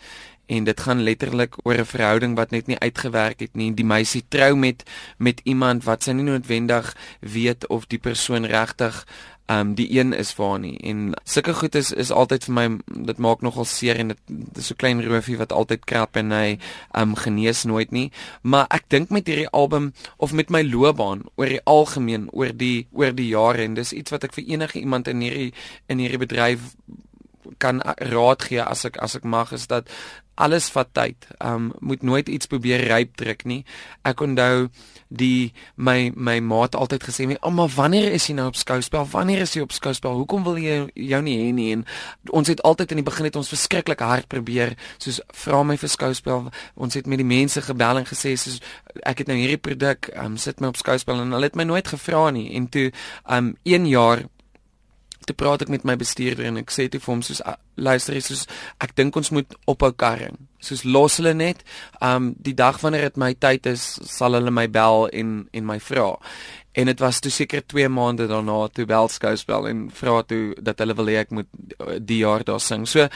en 0.52 0.68
dit 0.68 0.80
gaan 0.86 1.04
letterlik 1.08 1.56
oor 1.64 1.80
'n 1.80 1.92
verhouding 1.96 2.36
wat 2.36 2.52
net 2.52 2.68
nie 2.68 2.80
uitgewerk 2.80 3.40
het 3.40 3.56
nie. 3.56 3.74
Die 3.74 3.86
meisie 3.86 4.24
trou 4.28 4.56
met 4.56 4.84
met 5.18 5.42
iemand 5.44 5.84
wat 5.84 6.04
sy 6.04 6.12
nie 6.12 6.24
noodwendig 6.24 6.96
weet 7.20 7.68
of 7.68 7.88
die 7.88 8.00
persoon 8.00 8.46
regtig 8.46 9.06
ehm 9.52 9.60
um, 9.60 9.74
die 9.76 9.88
een 9.98 10.14
is 10.14 10.36
waar 10.36 10.60
nie. 10.60 10.78
En 10.80 11.12
sulke 11.24 11.54
goed 11.54 11.76
is 11.76 11.92
is 11.92 12.12
altyd 12.12 12.44
vir 12.48 12.54
my 12.54 12.66
dit 13.10 13.18
maak 13.18 13.42
nogal 13.42 13.66
seer 13.66 14.00
en 14.00 14.08
dit 14.08 14.58
is 14.58 14.68
so 14.68 14.76
klein 14.76 15.04
roofie 15.04 15.38
wat 15.38 15.52
altyd 15.52 15.86
krap 15.86 16.16
en 16.16 16.32
hy 16.32 16.58
ehm 16.92 17.10
um, 17.10 17.16
genees 17.16 17.64
nooit 17.64 17.92
nie. 17.92 18.12
Maar 18.42 18.66
ek 18.70 18.88
dink 18.88 19.10
met 19.10 19.28
hierdie 19.28 19.50
album 19.50 19.94
of 20.18 20.34
met 20.34 20.50
my 20.50 20.64
loopbaan 20.64 21.24
oor 21.36 21.52
die 21.52 21.64
algemeen 21.64 22.30
oor 22.32 22.52
die 22.58 22.88
oor 22.92 23.12
die 23.16 23.28
jare 23.28 23.64
en 23.64 23.74
dis 23.74 23.94
iets 23.94 24.12
wat 24.12 24.24
ek 24.24 24.34
vir 24.34 24.48
enige 24.56 24.80
iemand 24.80 25.08
in 25.08 25.22
hierdie 25.22 25.54
in 25.88 26.00
hierdie 26.00 26.24
bedryf 26.26 26.76
kan 27.58 27.82
raad 28.12 28.44
gee 28.48 28.64
as 28.64 28.86
ek 28.86 28.98
as 28.98 29.16
ek 29.16 29.24
mag 29.24 29.52
is 29.52 29.68
dat 29.68 29.90
alles 30.42 30.70
vat 30.74 30.90
tyd. 30.96 31.28
Um 31.44 31.72
moet 31.80 32.02
nooit 32.02 32.30
iets 32.30 32.50
probeer 32.50 32.86
ryp 32.88 33.16
druk 33.20 33.44
nie. 33.46 33.62
Ek 34.08 34.22
onthou 34.24 34.70
die 35.12 35.52
my 35.76 36.12
my 36.16 36.40
ma 36.40 36.62
het 36.64 36.76
altyd 36.80 37.04
gesê 37.10 37.28
my 37.28 37.38
ouma 37.46 37.68
wanneer 37.76 38.12
is 38.16 38.30
jy 38.30 38.36
nou 38.38 38.48
op 38.52 38.58
skouspel? 38.60 39.06
Wanneer 39.12 39.44
is 39.46 39.54
jy 39.56 39.66
op 39.66 39.76
skouspel? 39.76 40.16
Hoekom 40.22 40.46
wil 40.48 40.58
jy 40.62 40.78
jou 40.96 41.22
nie 41.26 41.38
hê 41.42 41.52
nie? 41.56 41.70
En 41.76 41.86
ons 42.32 42.48
het 42.48 42.64
altyd 42.68 42.96
in 42.96 43.04
die 43.04 43.08
begin 43.08 43.28
het 43.28 43.40
ons 43.40 43.52
verskriklik 43.52 44.02
hard 44.06 44.30
probeer 44.32 44.76
soos 44.98 45.22
vra 45.44 45.64
my 45.68 45.78
vir 45.78 45.92
skouspel. 45.92 46.50
Ons 46.76 46.98
het 47.00 47.10
met 47.12 47.22
die 47.22 47.28
mense 47.28 47.62
gebel 47.68 48.02
en 48.02 48.10
gesê 48.10 48.36
soos 48.40 48.62
ek 49.04 49.24
het 49.24 49.32
nou 49.32 49.38
hierdie 49.38 49.62
produk 49.62 50.10
um 50.16 50.40
sit 50.42 50.62
my 50.62 50.72
op 50.72 50.80
skouspel 50.80 51.22
en 51.22 51.36
hulle 51.36 51.52
het 51.52 51.60
my 51.60 51.68
nooit 51.68 51.88
gevra 51.88 52.30
nie. 52.32 52.50
En 52.56 52.70
toe 52.72 52.90
um 53.28 53.56
1 53.68 53.90
jaar 53.92 54.26
toe 55.26 55.36
praat 55.38 55.62
ek 55.66 55.70
met 55.74 55.84
my 55.88 55.96
bestuurder 56.00 56.48
en 56.50 56.62
ek 56.62 56.74
sê 56.74 56.88
toe 56.90 57.02
vir 57.02 57.14
hom 57.14 57.22
soos 57.26 57.42
ah, 57.46 57.58
luister 57.78 58.16
jy 58.18 58.24
soos 58.26 58.46
ek 58.84 58.96
dink 58.98 59.18
ons 59.18 59.32
moet 59.36 59.60
ophou 59.70 59.92
karring. 59.94 60.38
Soos 60.62 60.84
los 60.86 61.18
hulle 61.18 61.34
net 61.38 61.64
um 62.06 62.32
die 62.38 62.56
dag 62.58 62.80
wanneer 62.82 63.10
dit 63.10 63.22
my 63.22 63.34
tyd 63.34 63.70
is 63.72 63.84
sal 64.10 64.38
hulle 64.38 64.54
my 64.54 64.68
bel 64.72 65.08
en 65.10 65.46
en 65.54 65.66
my 65.68 65.80
vra. 65.82 66.16
En 66.72 66.88
dit 66.88 67.00
was 67.04 67.20
toe 67.20 67.32
seker 67.32 67.66
2 67.68 67.90
maande 67.92 68.30
daarna 68.32 68.68
toe 68.72 68.86
bel 68.88 69.10
skouspel 69.12 69.68
en 69.68 69.90
vra 69.92 70.22
toe 70.24 70.56
dat 70.56 70.80
hulle 70.80 70.96
wil 70.96 71.10
hê 71.12 71.18
ek 71.20 71.34
moet 71.36 71.50
eh, 71.52 71.98
die 72.00 72.22
jaar 72.22 72.46
daar 72.48 72.62
sing. 72.64 72.86
So 72.88 73.10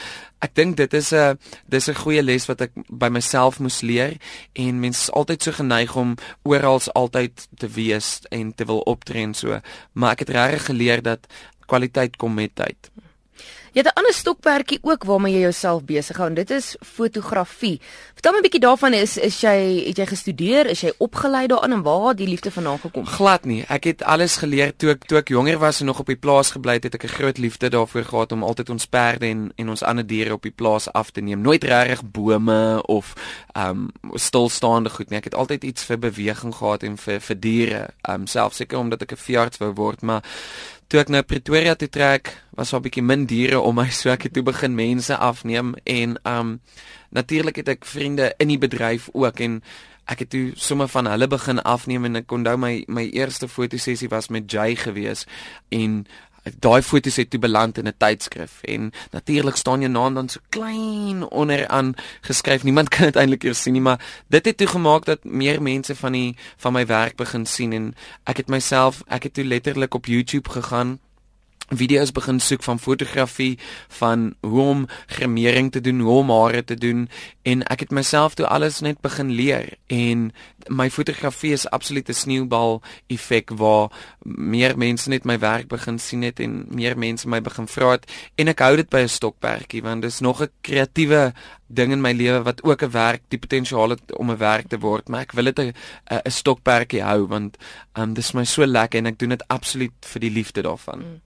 ek 0.44 0.52
dink 0.54 0.76
dit 0.76 0.94
is 0.94 1.12
'n 1.12 1.38
dis 1.66 1.88
'n 1.88 1.94
goeie 2.02 2.22
les 2.22 2.46
wat 2.46 2.60
ek 2.60 2.72
by 2.90 3.08
myself 3.08 3.58
moes 3.58 3.80
leer 3.80 4.18
en 4.54 4.80
mense 4.80 5.08
is 5.08 5.10
altyd 5.10 5.42
so 5.42 5.52
geneig 5.52 5.96
om 5.96 6.16
oral 6.44 6.80
altyd 6.94 7.48
te 7.56 7.68
wees 7.68 8.20
en 8.30 8.54
te 8.54 8.64
wil 8.64 8.80
optree 8.80 9.22
en 9.22 9.34
so. 9.34 9.60
Maar 9.94 10.12
ek 10.12 10.18
het 10.18 10.28
regtig 10.28 10.64
geleer 10.66 11.02
dat 11.02 11.26
kwaliteit 11.66 12.16
kom 12.16 12.34
met 12.34 12.54
tyd. 12.54 12.90
Jy 13.76 13.82
het 13.82 13.92
'n 13.92 13.98
ander 13.98 14.14
stokperdjie 14.14 14.78
ook 14.82 15.04
waarmee 15.04 15.32
jy 15.32 15.40
jouself 15.40 15.84
besig 15.84 16.16
hou 16.16 16.28
en 16.28 16.34
dit 16.34 16.50
is 16.50 16.76
fotografie. 16.80 17.80
Vertel 18.12 18.32
my 18.32 18.38
'n 18.38 18.42
bietjie 18.42 18.60
daarvan 18.60 18.92
is 18.92 19.16
is 19.16 19.40
jy 19.40 19.84
het 19.86 19.96
jy 19.96 20.06
gestudeer, 20.06 20.66
is 20.66 20.80
jy 20.80 20.92
opgelei 20.98 21.46
daarin 21.46 21.72
en 21.72 21.82
waar 21.82 22.08
het 22.08 22.16
die 22.16 22.28
liefde 22.28 22.50
vandaan 22.50 22.78
gekom? 22.78 23.06
Glad 23.06 23.44
nie. 23.44 23.64
Ek 23.68 23.84
het 23.84 24.02
alles 24.02 24.36
geleer 24.36 24.76
toe 24.76 24.90
ek 24.90 25.04
toe 25.04 25.18
ek 25.18 25.28
jonger 25.28 25.58
was 25.58 25.80
en 25.80 25.86
nog 25.86 25.98
op 25.98 26.06
die 26.06 26.16
plaas 26.16 26.50
gebly 26.50 26.72
het, 26.72 26.82
het 26.82 26.94
ek 26.94 27.04
'n 27.04 27.08
groot 27.08 27.38
liefde 27.38 27.68
daarvoor 27.68 28.04
gehad 28.04 28.32
om 28.32 28.42
altyd 28.42 28.70
ons 28.70 28.86
perde 28.86 29.26
en 29.26 29.52
en 29.56 29.68
ons 29.68 29.82
ander 29.82 30.06
diere 30.06 30.32
op 30.32 30.42
die 30.42 30.56
plaas 30.56 30.92
af 30.92 31.10
te 31.10 31.20
neem. 31.20 31.40
Nooit 31.40 31.64
regtig 31.64 32.10
bome 32.10 32.82
of 32.86 33.12
ehm 33.52 33.90
um, 34.02 34.14
stilstaande 34.14 34.90
goed 34.90 35.10
nie. 35.10 35.18
Ek 35.18 35.24
het 35.24 35.34
altyd 35.34 35.64
iets 35.64 35.84
vir 35.84 35.98
beweging 35.98 36.54
gehad 36.54 36.82
en 36.82 36.96
vir 36.96 37.20
vir 37.20 37.40
diere. 37.40 37.88
Ehm 38.02 38.20
um, 38.20 38.26
selfs 38.26 38.56
seker 38.56 38.78
omdat 38.78 39.02
ek 39.02 39.12
'n 39.12 39.16
veearts 39.16 39.58
wou 39.58 39.72
word, 39.72 40.02
maar 40.02 40.22
toe 40.88 41.00
ek 41.00 41.10
nou 41.10 41.22
Pretoria 41.26 41.74
toe 41.74 41.88
trek, 41.88 42.30
was 42.56 42.70
daar 42.70 42.80
'n 42.80 42.82
bietjie 42.82 43.02
min 43.02 43.26
diere 43.26 43.60
om 43.60 43.74
my, 43.74 43.90
so 43.90 44.10
ek 44.10 44.22
het 44.22 44.32
toe 44.32 44.42
begin 44.42 44.74
mense 44.74 45.16
afneem 45.16 45.74
en 45.84 46.18
um 46.24 46.60
natuurlik 47.10 47.56
het 47.56 47.68
ek 47.68 47.84
vriende 47.84 48.34
in 48.38 48.48
die 48.48 48.58
bedryf 48.58 49.08
ook 49.12 49.40
en 49.40 49.62
ek 50.06 50.18
het 50.18 50.30
toe 50.30 50.52
sommer 50.54 50.88
van 50.88 51.06
hulle 51.06 51.26
begin 51.26 51.62
afneem 51.62 52.04
en 52.04 52.16
ek 52.16 52.32
onthou 52.32 52.56
my 52.56 52.84
my 52.86 53.08
eerste 53.10 53.48
fotosessie 53.48 54.08
was 54.08 54.28
met 54.28 54.50
Jay 54.50 54.76
gewees 54.76 55.26
en 55.68 56.06
daai 56.58 56.82
foto's 56.82 57.16
het 57.16 57.30
toe 57.30 57.40
beland 57.40 57.78
in 57.78 57.86
'n 57.86 57.94
tydskrif 57.96 58.62
en 58.62 58.92
natuurlik 59.10 59.56
staan 59.56 59.80
jou 59.80 59.92
naam 59.92 60.14
dan 60.14 60.28
so 60.28 60.40
klein 60.48 61.30
onderaan 61.30 61.94
geskryf. 62.20 62.62
Niemand 62.62 62.88
kan 62.94 63.04
dit 63.04 63.16
eintlik 63.16 63.44
eers 63.44 63.62
sien 63.62 63.72
nie, 63.72 63.82
maar 63.82 64.00
dit 64.26 64.44
het 64.44 64.56
toe 64.56 64.66
gemaak 64.66 65.04
dat 65.04 65.24
meer 65.24 65.62
mense 65.62 65.96
van 65.96 66.12
die 66.12 66.36
van 66.56 66.72
my 66.72 66.86
werk 66.86 67.16
begin 67.16 67.46
sien 67.46 67.72
en 67.72 67.94
ek 68.24 68.36
het 68.36 68.48
myself 68.48 69.02
ek 69.06 69.22
het 69.22 69.34
toe 69.34 69.44
letterlik 69.44 69.94
op 69.94 70.06
YouTube 70.06 70.50
gegaan 70.50 70.98
video's 71.68 72.12
begin 72.12 72.40
soek 72.40 72.62
van 72.62 72.78
fotografie 72.78 73.58
van 73.88 74.34
hoe 74.40 74.60
om 74.60 74.86
gremering 75.06 75.72
te 75.72 75.80
doen, 75.80 76.00
hoe 76.00 76.18
om 76.18 76.30
hare 76.30 76.64
te 76.64 76.74
doen 76.74 77.08
en 77.42 77.62
ek 77.66 77.80
het 77.80 77.90
myself 77.90 78.34
toe 78.34 78.46
alles 78.46 78.80
net 78.80 79.00
begin 79.00 79.30
leer 79.30 79.74
en 79.86 80.32
my 80.68 80.90
fotografie 80.90 81.52
is 81.52 81.66
absolute 81.70 82.12
sneeubal 82.12 82.82
effek 83.12 83.50
waar 83.50 83.90
meer 84.24 84.76
mense 84.78 85.08
net 85.08 85.24
my 85.24 85.38
werk 85.38 85.68
begin 85.68 85.98
sien 85.98 86.22
het 86.22 86.40
en 86.40 86.64
meer 86.68 86.98
mense 86.98 87.28
my 87.28 87.40
begin 87.40 87.66
vra 87.66 87.90
het 87.96 88.06
en 88.36 88.48
ek 88.48 88.64
hou 88.64 88.76
dit 88.76 88.90
by 88.90 89.04
'n 89.04 89.08
stokperdjie 89.08 89.82
want 89.82 90.02
dis 90.02 90.20
nog 90.20 90.42
'n 90.42 90.50
kreatiewe 90.62 91.32
ding 91.66 91.92
in 91.92 92.00
my 92.00 92.12
lewe 92.12 92.42
wat 92.42 92.62
ook 92.62 92.82
'n 92.82 92.90
werk 92.90 93.22
die 93.28 93.38
potensiaal 93.38 93.90
het 93.90 94.16
om 94.16 94.30
'n 94.30 94.38
werk 94.38 94.68
te 94.68 94.78
word 94.78 95.08
maar 95.08 95.20
ek 95.20 95.32
wil 95.32 95.44
dit 95.44 95.58
'n 95.58 95.74
'n 96.10 96.30
stokperdjie 96.30 97.02
hou 97.02 97.26
want 97.26 97.56
um, 97.94 98.14
dis 98.14 98.32
my 98.32 98.44
so 98.44 98.66
lekker 98.66 98.98
en 98.98 99.06
ek 99.06 99.18
doen 99.18 99.34
dit 99.34 99.48
absoluut 99.48 99.92
vir 100.00 100.20
die 100.20 100.30
liefde 100.30 100.62
daarvan. 100.62 100.98
Mm. 100.98 101.20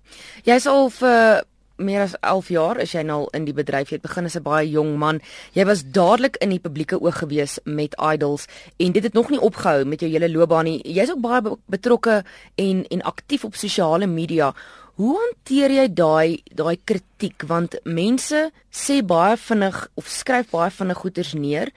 Jy's 0.45 0.67
al 0.67 0.91
vir 0.91 1.45
meer 1.81 2.05
as 2.05 2.15
11 2.21 2.49
jaar 2.55 2.81
is 2.83 2.93
jy 2.95 3.03
nou 3.09 3.25
in 3.37 3.47
die 3.49 3.55
bedryf. 3.57 3.91
Jy 3.91 3.99
het 3.99 4.07
begin 4.07 4.29
as 4.29 4.37
'n 4.37 4.43
baie 4.43 4.71
jong 4.71 4.97
man. 4.99 5.21
Jy 5.53 5.65
was 5.65 5.83
dadelik 5.83 6.37
in 6.41 6.51
die 6.51 6.61
publieke 6.61 7.01
oog 7.01 7.19
gewees 7.19 7.59
met 7.65 7.97
Idols 7.99 8.47
en 8.79 8.93
dit 8.93 9.03
het 9.03 9.15
nog 9.15 9.31
nie 9.31 9.41
opgehou 9.41 9.85
met 9.85 10.01
jou 10.01 10.11
hele 10.11 10.31
loopbaan 10.31 10.65
nie. 10.65 10.83
Jy's 10.83 11.11
ook 11.11 11.21
baie 11.21 11.57
betrokke 11.67 12.25
en 12.57 12.85
en 12.89 13.03
aktief 13.03 13.45
op 13.45 13.55
sosiale 13.55 14.07
media. 14.07 14.55
Hoe 14.95 15.17
hanteer 15.17 15.71
jy 15.71 15.87
daai 15.95 16.43
daai 16.55 16.77
kritiek 16.85 17.43
want 17.47 17.79
mense 17.85 18.51
sê 18.71 19.03
baie 19.03 19.37
vinnig 19.37 19.89
of 19.95 20.07
skryf 20.07 20.51
baie 20.51 20.71
vinnig 20.71 20.99
goeters 20.99 21.33
neer 21.33 21.71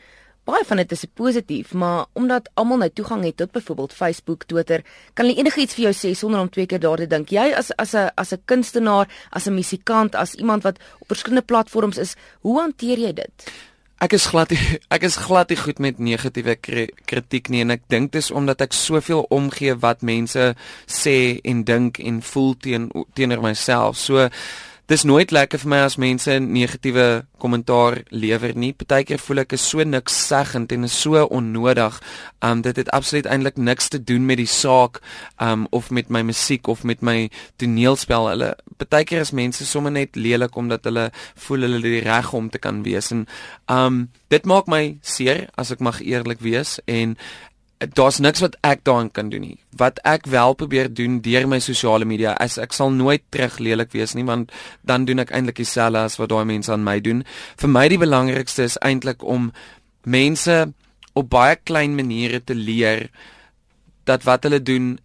baie 0.48 0.64
van 0.68 0.80
dit 0.82 0.92
is 0.92 1.06
positief, 1.16 1.74
maar 1.74 2.06
omdat 2.20 2.50
almal 2.60 2.82
nou 2.84 2.90
toegang 2.90 3.24
het 3.24 3.38
tot 3.38 3.52
byvoorbeeld 3.52 3.94
Facebook, 3.94 4.44
Twitter, 4.44 4.84
kan 5.14 5.26
hulle 5.26 5.40
enigiets 5.40 5.76
vir 5.78 5.90
jou 5.90 5.94
sê 5.96 6.14
sonder 6.18 6.44
om 6.44 6.50
twee 6.52 6.68
keer 6.68 6.82
daar 6.84 7.00
te 7.00 7.08
dink. 7.08 7.32
Jy 7.32 7.52
as 7.56 7.72
as 7.78 7.94
'n 7.96 8.12
as 8.16 8.34
'n 8.34 8.42
kunstenaar, 8.46 9.08
as 9.32 9.48
'n 9.48 9.56
musikant, 9.56 10.16
as 10.16 10.34
iemand 10.36 10.64
wat 10.64 10.80
op 11.00 11.08
verskillende 11.08 11.46
platforms 11.46 11.98
is, 11.98 12.16
hoe 12.42 12.60
hanteer 12.60 12.98
jy 12.98 13.14
dit? 13.14 13.52
Ek 14.04 14.14
is 14.14 14.26
glad 14.26 14.52
ek 14.96 15.04
is 15.04 15.16
glad 15.16 15.50
nie 15.50 15.58
goed 15.58 15.80
met 15.80 16.00
negatiewe 16.00 16.58
kritiek 17.06 17.50
nie 17.50 17.62
en 17.62 17.72
ek 17.72 17.88
dink 17.88 18.12
dis 18.12 18.32
omdat 18.32 18.62
ek 18.62 18.74
soveel 18.74 19.26
omgee 19.30 19.76
wat 19.76 20.02
mense 20.02 20.56
sê 20.88 21.40
en 21.44 21.64
dink 21.64 22.00
en 22.00 22.22
voel 22.22 22.54
teen 22.60 22.92
teenoor 23.14 23.42
myself. 23.42 23.98
So 23.98 24.30
dis 24.92 25.04
nooit 25.08 25.32
lekker 25.32 25.62
vir 25.62 25.70
my 25.72 25.78
as 25.86 25.96
mense 26.02 26.34
negatiewe 26.44 27.24
kommentaar 27.40 28.02
lewer 28.12 28.52
nie. 28.60 28.74
Partykeer 28.76 29.22
voel 29.24 29.44
ek 29.44 29.56
is 29.56 29.64
so 29.70 29.84
niks 29.88 30.16
seggend 30.28 30.74
en 30.76 30.88
is 30.88 30.96
so 31.06 31.24
onnodig. 31.24 32.00
Um 32.44 32.64
dit 32.66 32.82
het 32.82 32.92
absoluut 32.96 33.30
eintlik 33.32 33.58
niks 33.58 33.88
te 33.94 34.02
doen 34.04 34.26
met 34.28 34.42
die 34.42 34.50
saak 34.50 35.00
um 35.40 35.68
of 35.72 35.90
met 35.92 36.12
my 36.12 36.24
musiek 36.28 36.68
of 36.68 36.84
met 36.84 37.02
my 37.02 37.30
toneelspel. 37.62 38.28
Hulle 38.34 38.52
partykeer 38.78 39.24
is 39.24 39.32
mense 39.32 39.66
sommer 39.66 39.92
net 39.92 40.20
lelik 40.20 40.56
omdat 40.60 40.84
hulle 40.90 41.10
voel 41.48 41.68
hulle 41.68 41.80
het 41.80 41.88
die 41.88 42.04
reg 42.04 42.34
om 42.34 42.50
te 42.52 42.60
kan 42.60 42.84
wees 42.84 43.12
en 43.16 43.26
um 43.72 44.10
dit 44.34 44.46
maak 44.50 44.68
my 44.68 44.98
seer 45.02 45.48
as 45.56 45.72
ek 45.72 45.80
mag 45.80 46.02
eerlik 46.04 46.44
wees 46.44 46.80
en 46.90 47.16
daar's 47.92 48.20
niks 48.20 48.42
wat 48.44 48.56
ek 48.62 48.84
daarin 48.88 49.12
kan 49.12 49.30
doen 49.30 49.42
nie. 49.42 49.58
Wat 49.78 50.00
ek 50.08 50.28
wel 50.32 50.54
probeer 50.54 50.94
doen 50.94 51.20
deur 51.22 51.48
my 51.48 51.60
sosiale 51.60 52.06
media 52.06 52.36
is 52.44 52.58
ek 52.62 52.74
sal 52.74 52.92
nooit 52.92 53.24
terug 53.30 53.60
lelik 53.60 53.92
wees 53.94 54.14
nie 54.14 54.26
want 54.28 54.52
dan 54.82 55.06
doen 55.06 55.20
ek 55.24 55.34
eintlik 55.34 55.60
dieselfde 55.62 56.06
as 56.08 56.18
wat 56.22 56.30
daai 56.30 56.46
mense 56.46 56.72
aan 56.72 56.86
my 56.86 57.00
doen. 57.00 57.24
Vir 57.58 57.70
my 57.70 57.88
die 57.92 58.00
belangrikste 58.02 58.68
is 58.70 58.80
eintlik 58.82 59.24
om 59.24 59.52
mense 60.04 60.74
op 61.14 61.30
baie 61.30 61.56
klein 61.56 61.96
maniere 61.96 62.42
te 62.44 62.56
leer 62.56 63.10
dat 64.06 64.24
wat 64.24 64.44
hulle 64.44 64.62
doen 64.64 64.98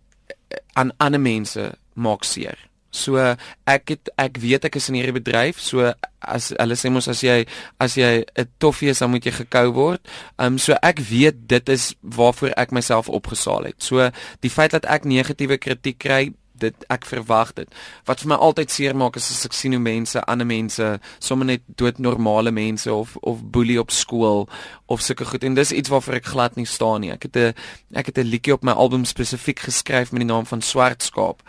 aan 0.75 0.92
ander 0.99 1.20
mense 1.20 1.73
maak 1.94 2.25
seer. 2.25 2.67
So 2.90 3.21
ek 3.68 3.92
het 3.92 4.11
ek 4.16 4.38
weet 4.40 4.64
ek 4.64 4.78
is 4.80 4.88
in 4.88 4.97
hierdie 4.97 5.16
bedryf. 5.18 5.61
So 5.61 5.92
as 6.25 6.50
hulle 6.57 6.76
sê 6.78 6.90
mos 6.92 7.09
as 7.09 7.21
jy 7.23 7.45
as 7.78 7.97
jy 8.00 8.25
'n 8.25 8.49
toffie 8.59 8.90
is 8.90 8.99
dan 8.99 9.11
moet 9.11 9.25
jy 9.25 9.33
gekou 9.33 9.73
word. 9.73 10.00
Ehm 10.38 10.54
um, 10.54 10.59
so 10.59 10.73
ek 10.83 10.99
weet 10.99 11.49
dit 11.49 11.68
is 11.68 11.95
waarvoor 12.02 12.57
ek 12.57 12.73
myself 12.73 13.09
opgesaal 13.09 13.64
het. 13.64 13.83
So 13.83 14.11
die 14.40 14.50
feit 14.50 14.73
dat 14.73 14.85
ek 14.87 15.04
negatiewe 15.04 15.59
kritiek 15.59 15.99
kry 15.99 16.33
dit 16.59 16.75
ek 16.90 17.07
verwag 17.07 17.52
dit. 17.54 17.68
Wat 18.04 18.21
vir 18.21 18.28
my 18.28 18.35
altyd 18.35 18.71
seer 18.71 18.97
maak 18.97 19.16
is 19.16 19.30
as 19.30 19.47
ek 19.47 19.52
sien 19.52 19.73
hoe 19.76 19.83
mense, 19.83 20.18
ander 20.26 20.47
mense, 20.47 20.99
sommer 21.23 21.47
net 21.47 21.62
doodnormale 21.78 22.50
mense 22.50 22.92
of 22.92 23.16
of 23.23 23.42
boelie 23.42 23.78
op 23.80 23.90
skool 23.90 24.49
of 24.87 25.02
sulke 25.04 25.25
goed 25.25 25.45
en 25.45 25.54
dis 25.54 25.73
iets 25.73 25.92
waarvoor 25.92 26.14
ek 26.14 26.33
glad 26.33 26.57
nie 26.57 26.66
staan 26.66 27.00
nie. 27.00 27.12
Ek 27.12 27.23
het 27.23 27.37
'n 27.37 27.54
ek 27.95 28.07
het 28.07 28.18
'n 28.18 28.30
liedjie 28.30 28.54
op 28.54 28.62
my 28.62 28.73
album 28.73 29.04
spesifiek 29.04 29.59
geskryf 29.59 30.12
met 30.12 30.21
die 30.21 30.33
naam 30.33 30.47
van 30.47 30.62
Swart 30.62 31.02
Skaap 31.02 31.42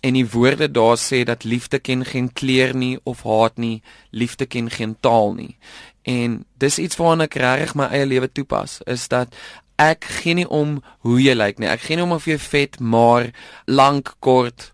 en 0.00 0.16
die 0.16 0.26
woorde 0.32 0.70
daar 0.70 0.98
sê 1.00 1.22
dat 1.28 1.44
liefde 1.44 1.78
ken 1.78 2.04
geen 2.04 2.32
kleur 2.32 2.74
nie 2.76 2.98
of 3.04 3.22
haat 3.22 3.58
nie, 3.60 3.82
liefde 4.10 4.46
ken 4.46 4.70
geen 4.70 4.96
taal 5.00 5.34
nie. 5.34 5.56
En 6.02 6.44
dis 6.58 6.78
iets 6.78 6.96
waarna 6.96 7.28
ek 7.28 7.36
regtig 7.40 7.74
my 7.76 7.90
eie 7.92 8.08
lewe 8.08 8.30
toepas, 8.32 8.80
is 8.88 9.08
dat 9.12 9.34
ek 9.80 10.04
gee 10.20 10.36
nie 10.40 10.48
om 10.48 10.78
hoe 11.04 11.20
jy 11.20 11.34
lyk 11.36 11.60
nie. 11.60 11.68
Ek 11.68 11.84
gee 11.84 11.96
nie 11.96 12.04
om 12.04 12.16
of 12.16 12.28
jy 12.28 12.38
vet, 12.40 12.80
maar 12.80 13.30
lank, 13.66 14.14
kort, 14.24 14.72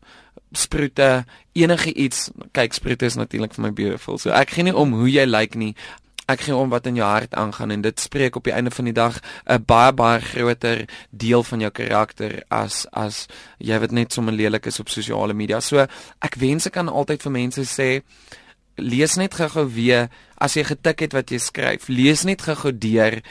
sproete, 0.57 1.25
enige 1.57 1.93
iets. 1.95 2.31
Kyk, 2.57 2.75
sproete 2.75 3.07
is 3.07 3.19
natuurlik 3.19 3.55
vir 3.55 3.67
my 3.69 3.73
beautiful. 3.75 4.19
So 4.19 4.35
ek 4.35 4.55
gee 4.57 4.67
nie 4.67 4.75
om 4.75 4.95
hoe 4.99 5.11
jy 5.11 5.27
lyk 5.29 5.59
nie 5.59 5.75
ek 6.27 6.41
gee 6.47 6.55
om 6.57 6.71
wat 6.73 6.87
in 6.91 6.99
jou 6.99 7.07
hart 7.07 7.35
aangaan 7.35 7.71
en 7.71 7.83
dit 7.85 8.01
spreek 8.01 8.37
op 8.37 8.45
die 8.45 8.55
einde 8.55 8.71
van 8.75 8.85
die 8.85 8.95
dag 8.95 9.21
'n 9.47 9.65
baie 9.67 9.93
baie 9.93 10.21
groter 10.21 10.89
deel 11.11 11.43
van 11.43 11.61
jou 11.61 11.71
karakter 11.71 12.43
as 12.51 12.87
as 12.93 13.27
jy 13.59 13.79
wat 13.79 13.91
net 13.91 14.13
sommer 14.13 14.35
lelik 14.35 14.67
is 14.67 14.81
op 14.81 14.89
sosiale 14.89 15.35
media. 15.35 15.61
So 15.61 15.87
ek 16.21 16.35
wens 16.35 16.67
ek 16.67 16.73
kan 16.73 16.89
altyd 16.89 17.23
vir 17.23 17.33
mense 17.33 17.63
sê 17.65 18.03
lees 18.77 19.17
net 19.17 19.35
gou-gou 19.35 19.67
weer 19.75 20.09
as 20.39 20.55
jy 20.55 20.65
getik 20.65 21.01
het 21.01 21.13
wat 21.13 21.31
jy 21.31 21.39
skryf. 21.39 21.89
Lees 21.89 22.25
net 22.25 22.43
gou-gou 22.43 22.73
deur 22.73 23.23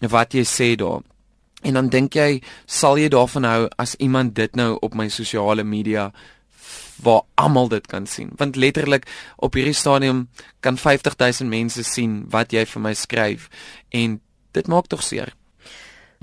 wat 0.00 0.34
jy 0.34 0.44
sê 0.44 0.76
daar. 0.76 1.02
En 1.62 1.74
dan 1.74 1.88
dink 1.88 2.14
jy 2.14 2.42
sal 2.66 2.98
jy 2.98 3.08
daarvan 3.08 3.44
hou 3.44 3.68
as 3.78 3.94
iemand 3.98 4.34
dit 4.34 4.56
nou 4.56 4.76
op 4.80 4.94
my 4.94 5.08
sosiale 5.08 5.64
media 5.64 6.12
waar 7.02 7.22
almal 7.34 7.68
dit 7.68 7.86
kan 7.86 8.06
sien. 8.06 8.30
Want 8.36 8.56
letterlik 8.56 9.06
op 9.36 9.54
hierdie 9.54 9.76
stadium 9.76 10.28
kan 10.60 10.78
50000 10.78 11.48
mense 11.48 11.82
sien 11.82 12.24
wat 12.30 12.52
jy 12.52 12.66
vir 12.66 12.82
my 12.82 12.94
skryf 12.94 13.48
en 13.88 14.20
dit 14.56 14.66
maak 14.66 14.88
tog 14.90 15.02
seer 15.02 15.37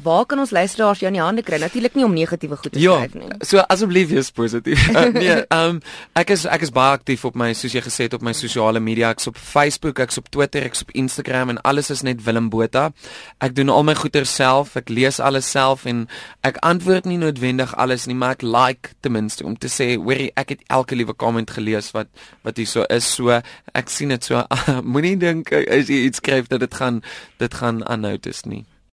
Waar 0.03 0.25
kan 0.25 0.39
ons 0.39 0.51
luisteraars 0.51 0.99
jou 0.99 1.07
in 1.07 1.15
die 1.15 1.23
hande 1.23 1.41
kry? 1.41 1.55
Natuurlik 1.61 1.93
nie 1.95 2.03
om 2.03 2.11
negatiewe 2.13 2.57
goed 2.59 2.73
te 2.75 2.79
ja, 2.83 2.97
skryf 2.99 3.13
nie. 3.15 3.29
So 3.47 3.61
asseblief 3.71 4.09
wees 4.09 4.27
positief. 4.35 4.81
uh, 4.91 5.05
nee, 5.15 5.37
ehm 5.39 5.77
um, 5.77 5.79
ek 6.19 6.33
is 6.35 6.43
ek 6.51 6.65
is 6.67 6.73
baie 6.75 6.97
aktief 6.97 7.23
op 7.29 7.37
my 7.39 7.53
soos 7.55 7.71
jy 7.71 7.79
gesê 7.85 8.09
het 8.09 8.17
op 8.17 8.25
my 8.25 8.33
sosiale 8.35 8.81
media. 8.83 9.13
Ek's 9.15 9.31
op 9.31 9.39
Facebook, 9.39 10.01
ek's 10.03 10.19
op 10.19 10.27
Twitter, 10.35 10.67
ek's 10.67 10.83
op 10.83 10.91
Instagram 10.91 11.55
en 11.55 11.61
alles 11.63 11.93
is 11.95 12.03
net 12.03 12.25
Willem 12.27 12.51
Botha. 12.51 12.89
Ek 13.39 13.55
doen 13.55 13.71
al 13.71 13.87
my 13.87 13.95
goeie 13.95 14.25
self. 14.27 14.75
Ek 14.75 14.91
lees 14.91 15.21
alles 15.23 15.47
self 15.55 15.87
en 15.87 16.09
ek 16.43 16.59
antwoord 16.67 17.07
nie 17.07 17.21
noodwendig 17.23 17.71
alles 17.79 18.09
nie, 18.11 18.19
maar 18.19 18.35
ek 18.35 18.43
like 18.43 18.93
ten 18.99 19.15
minste 19.15 19.47
om 19.47 19.55
te 19.55 19.71
sê, 19.71 19.95
"Hoorie, 19.95 20.33
ek 20.35 20.49
het 20.49 20.67
elke 20.67 20.95
liewe 20.99 21.15
comment 21.15 21.49
gelees 21.49 21.93
wat 21.95 22.11
wat 22.43 22.57
hier 22.57 22.67
so 22.67 22.83
is." 22.89 23.07
So 23.07 23.31
ek 23.31 23.87
sien 23.87 24.09
dit 24.09 24.23
so. 24.23 24.43
Moenie 24.83 25.15
dink 25.15 25.53
as 25.53 25.87
jy 25.87 26.03
iets 26.11 26.19
skryf 26.19 26.51
dat 26.51 26.59
dit 26.59 26.73
gaan 26.73 27.01
dit 27.39 27.53
gaan 27.53 27.83
unnoticed 27.87 28.45
nie. 28.45 28.65